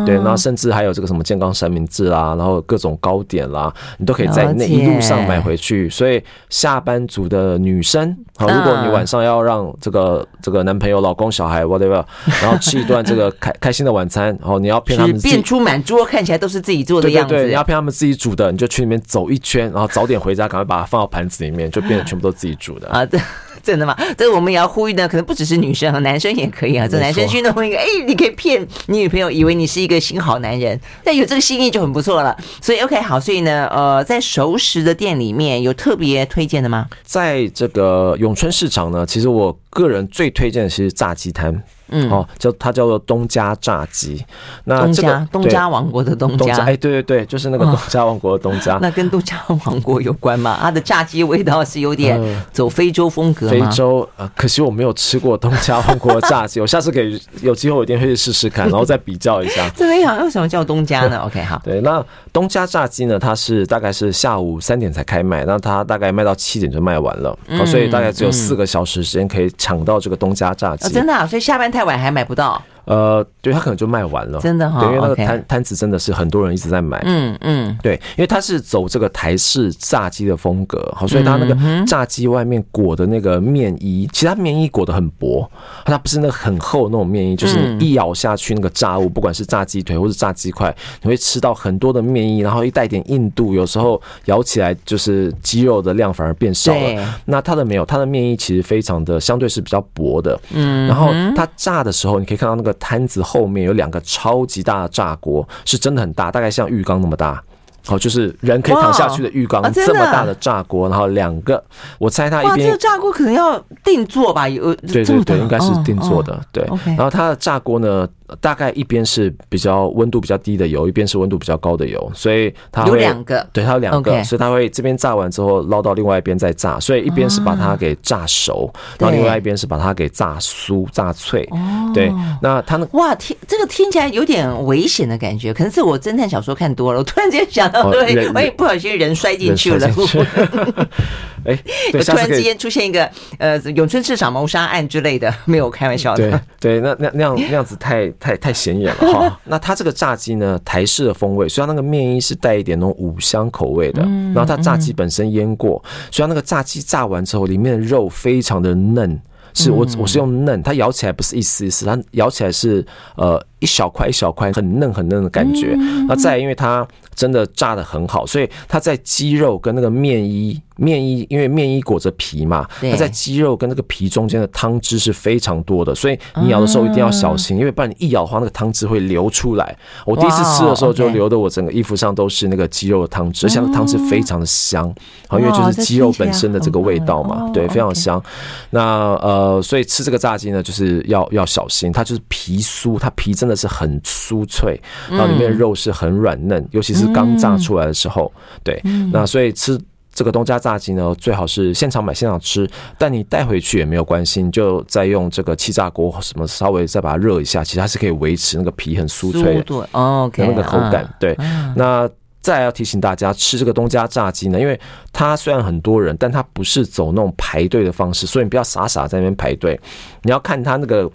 [0.04, 5.88] 对，然后甚至还有这个什么健康三明治啦，然后各种糕点啦，你都可以在那一路上买回去。
[5.88, 12.04] 所以下班族的女生，好，如果你晚上要让这个这个男朋友、老公、小孩 whatever，
[12.42, 23.18] 然后吃一顿这个 开开心的晚餐，然后你要骗他们变出满桌看起来都是自己做的样子，对，你要骗他们自己煮的，你就去里面走一圈，然后早点回家，赶快把它放到盘子里面，就变得全部都自己煮的啊，对。
[23.64, 23.96] 真的吗？
[24.18, 26.86] 这个我们也要呼吁呢，可能不只是女生啊，男生也可以啊。
[26.86, 32.36] 这男生去弄一个，哎，你可以骗你女朋友，以为你是一个新好男人，但有这个心意就很不错了。
[32.60, 36.86] 所以 OK 好，所以呢，呃，在熟食的店里面有特别推荐的吗？
[37.02, 41.62] 在这个永春市场呢，其实我个人最推荐的是炸鸡摊。
[41.88, 44.24] 嗯，哦，叫它叫做东家炸鸡。
[44.64, 48.78] 那这个东家，东家王国的东家，哎，对对对，就是那个东家王国的东家。
[48.82, 50.58] 那跟东家王国有关吗？
[50.60, 52.20] 它的炸鸡味道是有点
[52.52, 53.70] 走非洲风格吗？
[53.70, 59.68] 非洲，呃，可惜我没有吃过东家王国的炸鸡， 我下次可以有机会我一定会去试试看，然后再比较一下。
[59.76, 61.18] 这个好，为什么叫东家呢？
[61.26, 61.60] OK，好。
[61.64, 63.18] 对，那东家炸鸡呢？
[63.18, 70.92] 它是大概是下午三点才开卖，那它大概卖到七点就卖完了，嗯，所以大概只有四个小时时间可以抢到这个东家炸鸡。
[70.92, 72.62] 真的，啊，所以下班太晚还买不到。
[72.84, 74.80] 呃，对，他可能就卖完了，真的哈、哦。
[74.80, 77.02] 对，因为那个摊摊子真的是很多人一直在买。
[77.04, 85.50] 嗯嗯，对，因为他是走这个台式炸鸡的风格，好，所以他那个炸鸡外面裹的那个面衣，其实它面衣裹得很薄，
[85.86, 97.14] 它不是那个很厚那种面衣，就是你一咬下去那个炸物，不管是炸鸡腿或是炸鸡块，你会吃到很多的面衣，然后一带点硬度，有时候咬起来就是鸡肉的量反而变少了。
[97.24, 100.38] 那它的没有，它的面衣其实非常的相对是比较薄的。
[100.52, 102.73] 嗯，然后它炸的时候，你可以看到那个。
[102.74, 107.42] 摊子后面有两个超级大的炸锅，是真的很大，大概像浴缸那么大。
[107.88, 111.62] 哦，就是人可以躺下去的浴缸，这么大的炸锅，然后两个，
[111.98, 112.66] 我猜它一边。
[112.66, 114.48] 这个炸锅可能要定做吧？
[114.48, 116.40] 有对对对，应该是定做的。
[116.50, 118.08] 对，然后它的炸锅呢？
[118.40, 131.48] 大概一边是比较温度比较低的油，一边是温度比较高的油，所以它会有两个，对，它有两个.所以它会这边炸完之后捞到另外一边再炸，所以一边是把它给炸熟，啊、然后另外一边是把它给炸酥、炸脆。
[131.92, 132.10] 对，
[132.40, 139.88] 那它那哇，听这个听起来有点危险的感觉，可能是我侦探小说看多了， 我突然间想到，对，万一不小心人摔进去了。
[141.44, 141.54] 哎，
[141.92, 143.06] 突然之间出现一个
[143.36, 146.30] 呃永春市场谋杀案之类的，没有开玩笑的。
[146.58, 149.40] 对对，那那那样那样子太太太显眼了哈。
[149.44, 154.00] 那它这个炸鸡呢，台式的风味，虽然那个面衣是带一点那种五香口味的，
[154.34, 159.20] 然后它炸鸡本身腌过，虽然那个炸鸡炸完之后，里面的肉非常的嫩，
[159.52, 162.82] 是我我是用嫩，它咬起来不是一丝一丝，它咬起来是
[163.16, 165.76] 呃一小块一小块，很嫩很嫩的感觉。
[166.08, 170.58] 那再因为它真的炸的很好，所以它在鸡肉跟那个面衣。
[170.76, 179.76] 面衣，因为面衣裹着皮嘛，它在鸡肉跟那个皮中间的汤汁是非常多的，所以你咬的时候一定要小心，因为不然你一咬的话，那个汤汁会流出来。
[180.04, 184.92] 我第一次吃的时候就流的我整个衣服上都是那个鸡肉的汤汁，而且那汤汁非常的香，
[185.28, 188.22] 好，因为就是鸡肉本身的这个味道嘛，对，非常香。
[188.70, 198.32] 那呃，所以吃这个炸鸡呢，就是要要小心，它就是皮酥，它皮真的是很酥脆，然后里面的肉是很软嫩，尤其是刚炸出来的时候，
[198.62, 198.82] 对，
[199.12, 199.78] 那所以吃。
[200.14, 211.12] 这个东家炸鸡呢，最好是现场买现场吃，但你带回去也没有关系，你就再用这个气炸锅什么稍微再把它热一下，其实它是可以维持那个皮很酥脆的那个口感。
[211.18, 211.36] 对，
[211.74, 212.08] 那
[212.40, 214.80] 再要提醒大家，吃这个东家炸鸡呢，因为
[215.12, 219.78] 它虽然很多人，但它不是走那种排队的方式，所以你不要傻傻在那边排队，
[220.22, 221.10] 你要看它那个。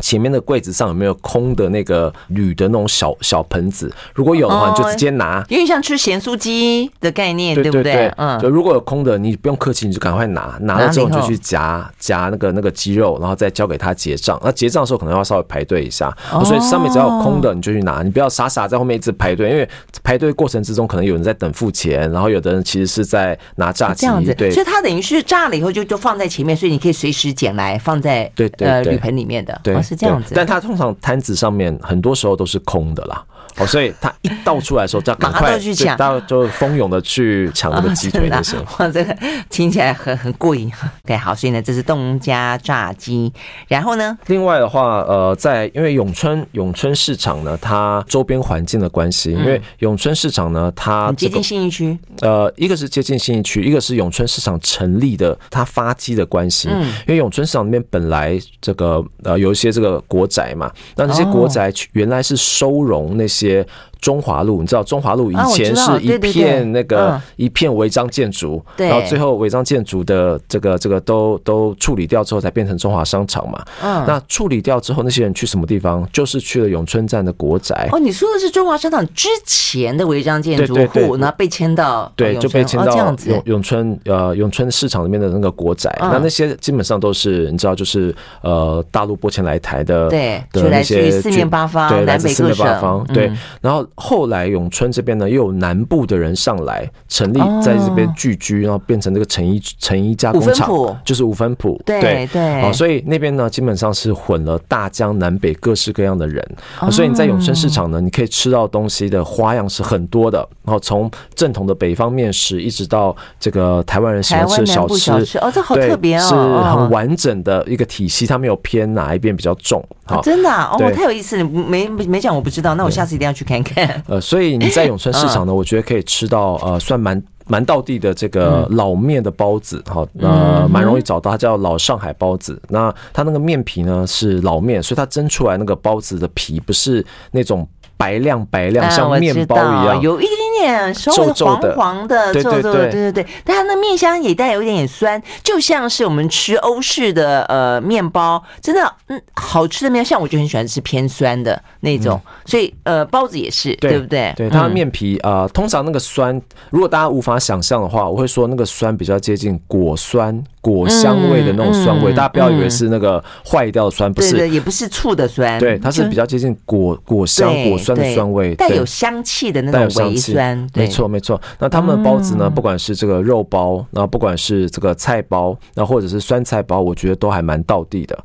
[0.00, 3.92] 前面的柜子上有没有空的那个铝的那种小小盆子？
[4.14, 5.44] 如果有的话，你就直接拿。
[5.48, 8.12] 因为像吃咸酥鸡的概念，对不对？
[8.16, 10.56] 嗯，就如果有空的，你不用客气，你就赶快拿。
[10.60, 14.40] 拿了之后你就去夹夹那个那个鸡肉，然后再交给他结账。
[14.42, 19.68] 那结账的时候可能要稍微排队一下，所以上面只要有空的你就去拿，你不要傻傻在后面一直排队，因为
[20.02, 24.02] 排队过程之中可能有人在等付钱，然后有的人其实是在拿炸鸡。
[24.02, 24.50] 这样子，对。
[24.50, 29.60] 所以它等于是炸了以后就就放在前面，所以你可以随时捡来放在对对呃铝盆里面的。
[29.62, 29.74] 对。
[29.84, 33.24] 是这样子，但他通常摊子上面很多时候都是空的啦。
[33.58, 39.16] 哦，所以他一倒出来的时候，就要赶快去抢，大家就蜂拥的去抢那个鸡腿的时候， 哇，这个
[39.48, 40.72] 听起来很很过瘾。
[41.04, 43.32] OK，，好，所以呢，这是东家炸鸡。
[43.68, 56.68] 然后呢，另外的话，呃，在因为永春永春市场呢，它周边环境的关系，因为永春市场呢，它接近信义区，呃，一个是接近信义区，一个是永春市场成立的它发迹的关系。
[56.72, 63.43] 嗯，因为永春市场那边本来这个呃有一些这个国宅嘛，那那些国宅原来是收容那些。
[63.44, 63.66] 些
[64.04, 73.64] 中华路，你知道中华路以前是一片那个一片违章建筑，然后最后违章建筑的这个这个都都处理掉之后，才变成中华商场嘛。
[73.82, 76.06] 嗯，那处理掉之后，那些人去什么地方？
[76.12, 77.88] 就是去了永春站的国宅。
[77.92, 85.90] 哦，你说的是中华商场之前的违章建筑户，然后被迁到对，就被迁到永永春呃永春市场里面的那个国宅。
[85.98, 93.32] 那那些基本上都是你知道，就是呃大陆拨迁来台的，对，就来自四面八方，对，来自四面八方，对。
[93.62, 100.68] 然后后来永春这边呢，又有南部的人上来成立，在这边聚居，然后变成这个成衣成衣加工厂，
[101.04, 101.80] 就是五分埔。
[101.84, 102.62] 对对，对。
[102.62, 106.44] 哦，所以那边呢，基本上是混了大江南北各式各样的人，
[106.90, 110.38] 所以你在永春市场呢，你可以吃到东西的花样是很多的。
[110.64, 119.84] 然后从正统的北方面食，一直到这个台湾人喜欢吃的小吃，哦，这好特别哦，是很完整的一个体系，它没有偏哪一边比较重。
[120.06, 123.83] 好，真的哦，太有意思了，没没讲我不知道，那我下次一定要去看看。
[124.08, 132.60] 呃，所以你在永春市场呢，我觉得可以吃到呃，算蛮蛮道地的这个老面的包子，好，呃，蛮容易找到，它叫老上海包子。
[132.68, 137.68] 那它那个面皮呢是老面，所以它蒸出来那个包子的皮不是那种。
[137.96, 142.90] 白亮白亮，像面包一样，有一点点稍微黄黄的，皱皱的，对。
[142.90, 154.32] 对对它那面香也带有一点点酸，就像是我们吃欧式的呃面包，真的嗯好吃的面，像我就很喜欢吃偏酸的那种，所以呃包子也是，对不对？
[154.36, 156.40] 对，它的面皮啊，通常那个酸，
[156.70, 160.42] 如果大家无法想象的话，我会说那个酸比较接近果酸。
[160.64, 170.43] 果香味的那种酸味，大家不要以为是那个坏掉的酸，不是，也不是醋的酸，对，它是比较接近果果香、果酸的酸味，带有香气的那种微酸，
[170.74, 171.40] 没错没错。
[171.58, 178.18] 那他们的包子呢，不管是这个肉包，然后不管是这个菜包，然后或者是酸菜包，我觉得都还蛮道地的。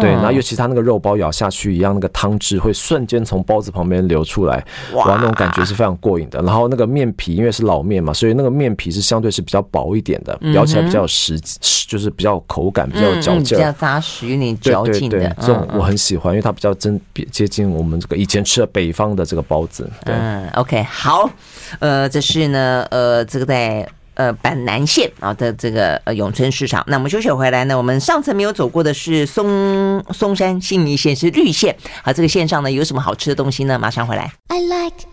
[0.00, 6.42] 对，然后尤其他那个肉包咬下去一样，那个汤汁会瞬间从包子旁边流出来，哇，那种感觉是非常过瘾的。
[6.42, 11.58] 然后那个面皮因为是老面嘛，所以那个面皮是相对是比较薄一点的，咬起来比较有实际。
[11.86, 15.28] 就是比较有口感，比较有嚼劲，比较扎实，有点嚼劲的。
[15.40, 19.88] 这种我很喜欢，因为它比较真接近我们这个以前吃的北方的这个包子。
[20.04, 21.30] 对，嗯，OK，好，
[21.80, 26.84] 呃，这是呢，呃，这个在呃板南线啊的这个呃永春市场。
[26.86, 31.76] 那我们休息回来呢，我们上次没有走过的是松松山信义线，是绿线。
[32.02, 33.78] 啊，这个线上呢有什么好吃的东西呢？
[33.78, 34.32] 马上回来。
[34.48, 35.06] I like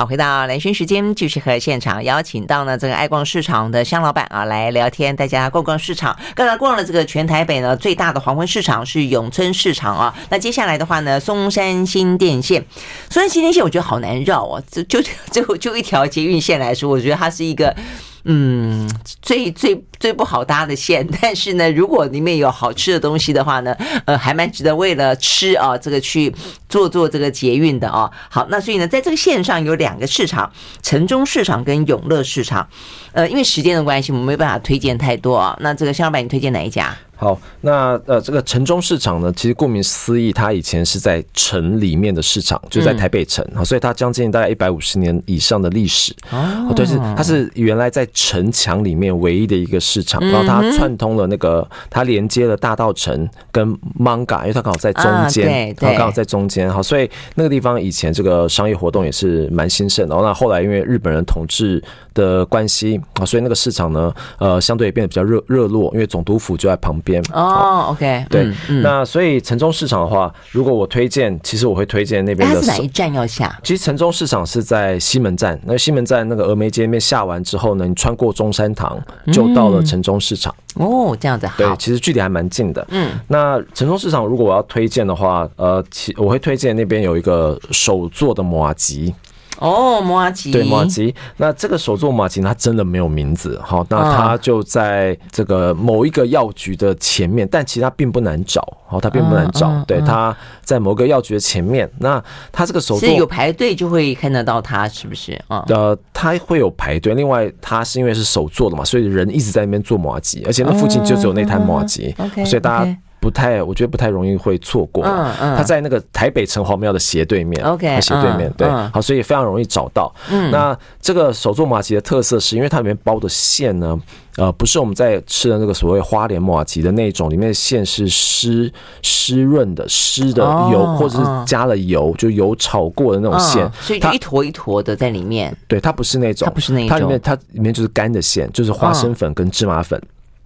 [0.00, 6.18] 好，回到兰萱时间，继续和现场邀请到呢这个爱逛市场的香老板啊来聊天，大家逛逛市场。
[6.34, 12.64] 刚才逛了这个全台北呢最大的黄昏市场是永春市场啊，那接下来的话呢，松山新店线，
[13.10, 17.76] 松山新店线我觉得好难绕啊，就就就就一条捷运线来说，我觉得它是一个。
[18.24, 18.88] 嗯，
[19.22, 26.34] 最最最不好搭的线，但是呢，如果里面有好吃的东西的话呢，呃，还蛮值得为了吃啊，这个去
[26.68, 28.10] 做做这个捷运的啊。
[28.28, 30.52] 好，那所以呢，在这个线上有两个市场，
[30.82, 32.68] 城中市场跟永乐市场。
[33.12, 35.56] 呃，因为时间的关系，我们没办法推荐太多啊。
[35.60, 36.96] 那这个香老板，你推荐哪一家？
[37.20, 46.14] 好，那呃，这个城中市场呢，其实顾名思义，它以前是在城里面的市场，就在台北城啊，所以它将近大概一百五十年以上的历史。
[46.30, 60.14] 哦，对，是它是原来在城墙里面唯一的一个市场，然后它串通了那个，它连接了大道城跟 Manga，，因为它刚好在中间，它，刚好在中间，好，所以那个地方以前这个商业活动也是蛮兴盛的。
[60.14, 67.22] 然后那后来因为日本人统治的关系啊，所以那个市场呢，呃，相对也变得比较热热络，因为总督府就在旁边。
[67.32, 68.50] 哦，OK，对，
[68.82, 72.60] 那所以城中市场的话，如果我推荐，其实我会推荐那边的。
[72.62, 73.58] 哪一站要下？
[73.62, 79.00] 其实城中市场是在西门站，那西门站那个峨眉街那边下完之后呢，你穿过中山堂
[79.32, 80.54] 就到了城中市场。
[80.74, 81.54] 哦，这样子好。
[81.56, 82.86] 对，其实距离还蛮近的。
[82.90, 89.12] 嗯，那城中市场如果我要推荐的话，呃，其我会推荐那边有一个手做的麻糬。
[89.60, 105.38] 哦，麻糬对麻糬，那这个手做麻糬它真的没有名字，好，那它就在这个某一个药局的前面，但其实它并不难找，好，它并不难找，对，它在某个药局的前面，那它这个手做是有排队就会看得到它，是不是？
[105.48, 112.14] 啊，呃，它会有排队，另外它是因为是手做的嘛，所以人一直在那边做麻糬，而且那附近就只有那摊麻糬，
[112.46, 112.96] 所以大家。
[113.20, 115.04] 不太，我觉得不太容易会错过。
[115.04, 117.62] 嗯嗯，它在那个台北城隍庙的斜对面。
[117.64, 120.12] OK，斜对面，对，好，所以非常容易找到。
[120.30, 123.98] 嗯，那这个手做麻糬的特色是因为它里面包的馅呢，
[124.36, 135.54] 呃，不是我们在吃的那个所谓花莲麻糬的那种，里面的馅是湿湿润的湿的油，或者是加了油，就油炒过的那种馅，所以就一坨一坨的在里面。
[135.68, 140.00] 对，它不是那种，它不是那种，它里面它里面就是干的馅，就是花生粉跟芝麻粉。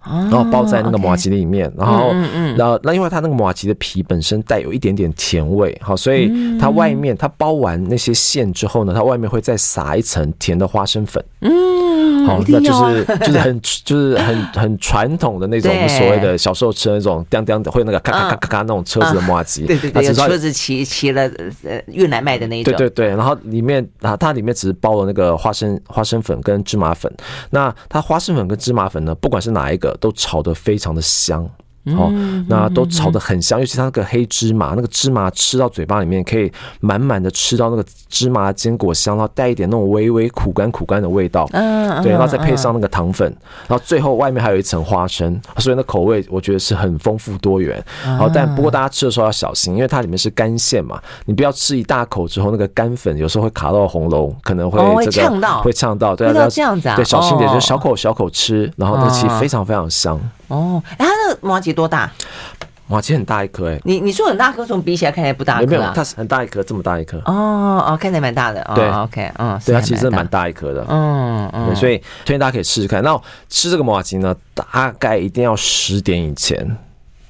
[0.05, 2.13] 然后包在那个麻吉里面，然后，
[2.55, 11.23] 然后那因为它那个麻吉的皮本身带有一点点甜味，好，所以它外面它包完那些馅之后呢，它外面会再撒一层甜的花生粉。
[11.41, 19.65] 嗯，好，那就是就是很 就是很很传统的那种我们所谓的小时候吃的那种当当的，会有那个咔咔咔咔咔那种车子的麻吉。
[19.65, 21.23] 对对对，有车子骑骑了
[21.63, 22.71] 呃运来卖的那一种。
[22.73, 27.11] 对对对，然后里面啊它里面只是包了那个花生花生粉跟芝麻粉。
[27.49, 29.94] 那它花生粉跟芝麻粉呢，不管是哪一个。
[29.97, 31.49] 都炒得非常的香。
[31.87, 32.11] 哦，
[32.47, 41.47] 那都炒得很香，尤其它那个黑芝麻，那个芝麻吃到嘴巴里面可以满满的吃到那个芝麻坚果香，然后带一点那种微微苦甘苦甘的味道。
[41.51, 43.27] 嗯，对，然后再配上那个糖粉，
[43.67, 47.83] 然后最后外面还有一层花生，所以那口味我觉得是很丰富多元。
[48.03, 55.27] 然后但不过大家吃的时候要小心，因为它里面是干馅嘛，你不要吃一大口之后那个干粉有时候会卡到喉咙，可能会这个
[55.61, 56.15] 会呛到。
[56.15, 60.19] 对，要这样子啊，对，小心点，就小口小口吃，然后那个其实非常非常香。
[60.47, 62.11] 哦，哎，它那个麻糬多大？
[62.87, 63.79] 哇，其实很大一颗哎。
[63.83, 67.17] 你你说很大颗，从比起来看起来不大颗，没有，它是很大一颗，这么大一颗。
[67.25, 68.63] 哦哦，看起来蛮大的。
[68.75, 70.85] 对，OK，嗯，对，它其实蛮大一颗的。
[70.87, 73.03] 嗯嗯，所以推荐大家可以试试看。
[73.03, 73.19] 那
[73.49, 76.77] 吃这个魔法鸡呢，大概一定要十点以前，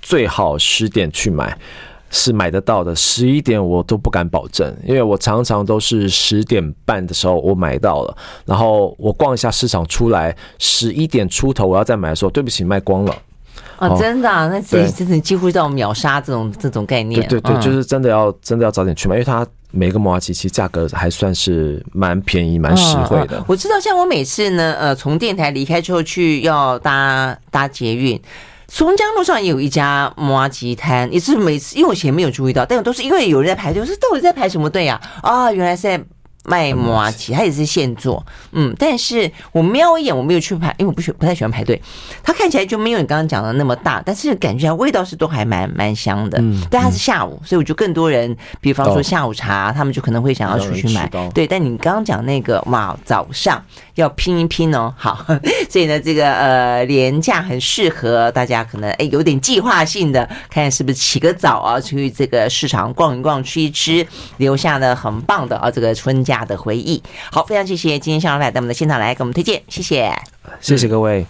[0.02, 1.58] 最好十点去买。
[2.12, 13.14] 是买得到的，十一点我都不敢保证，因为我常常都是十点半的时候我买到了，然后我逛一下市场出来，十一点出头我要再买的时候，对不起，卖光了。
[13.78, 17.20] 哦，哦真的、啊，那这真的几乎到秒杀这种这种概念。
[17.28, 23.44] 对对对，就是真的要真的要早点去买，因为它每个麻糬其实价格还算是蛮便宜、蛮实惠的。
[23.48, 28.20] 我知道，像我每次呢，呃，从电台离开之后去要搭搭捷运。
[28.68, 35.00] 松江路上也有一家麻糬摊，也是每次因为我以前没有注意到，但我都是因为有人在排队，我说到底在排什么队啊？
[35.22, 36.04] 啊、哦，原来是在。
[36.46, 41.82] 卖麻糬，它也是现做，嗯，但是我瞄一眼，我没有去排，因为我不喜不太喜欢排队。
[42.24, 46.38] 它看起来就没有你刚刚讲的那么大，但是感觉味道是都还蛮蛮香的。
[46.40, 51.10] 嗯，但它是下午，所以我就更多人，比方说下午茶，他们就可能会想要出去买。
[51.34, 53.64] 对，但你刚刚讲那个哇，早上
[53.96, 54.94] 要拼一拼哦。
[54.98, 55.26] 好，
[55.70, 64.06] 所以呢，这个呃廉价很适合大家，可能哎有点计划性的，看是不是起个早啊，去这个市场逛一逛，吃一吃，
[64.38, 67.02] 留下呢很棒的啊这个春假的回忆。
[67.32, 70.12] 好，非常谢谢今天向老板在我们的现场来给我们推荐，谢谢，
[70.60, 71.24] 谢谢各位。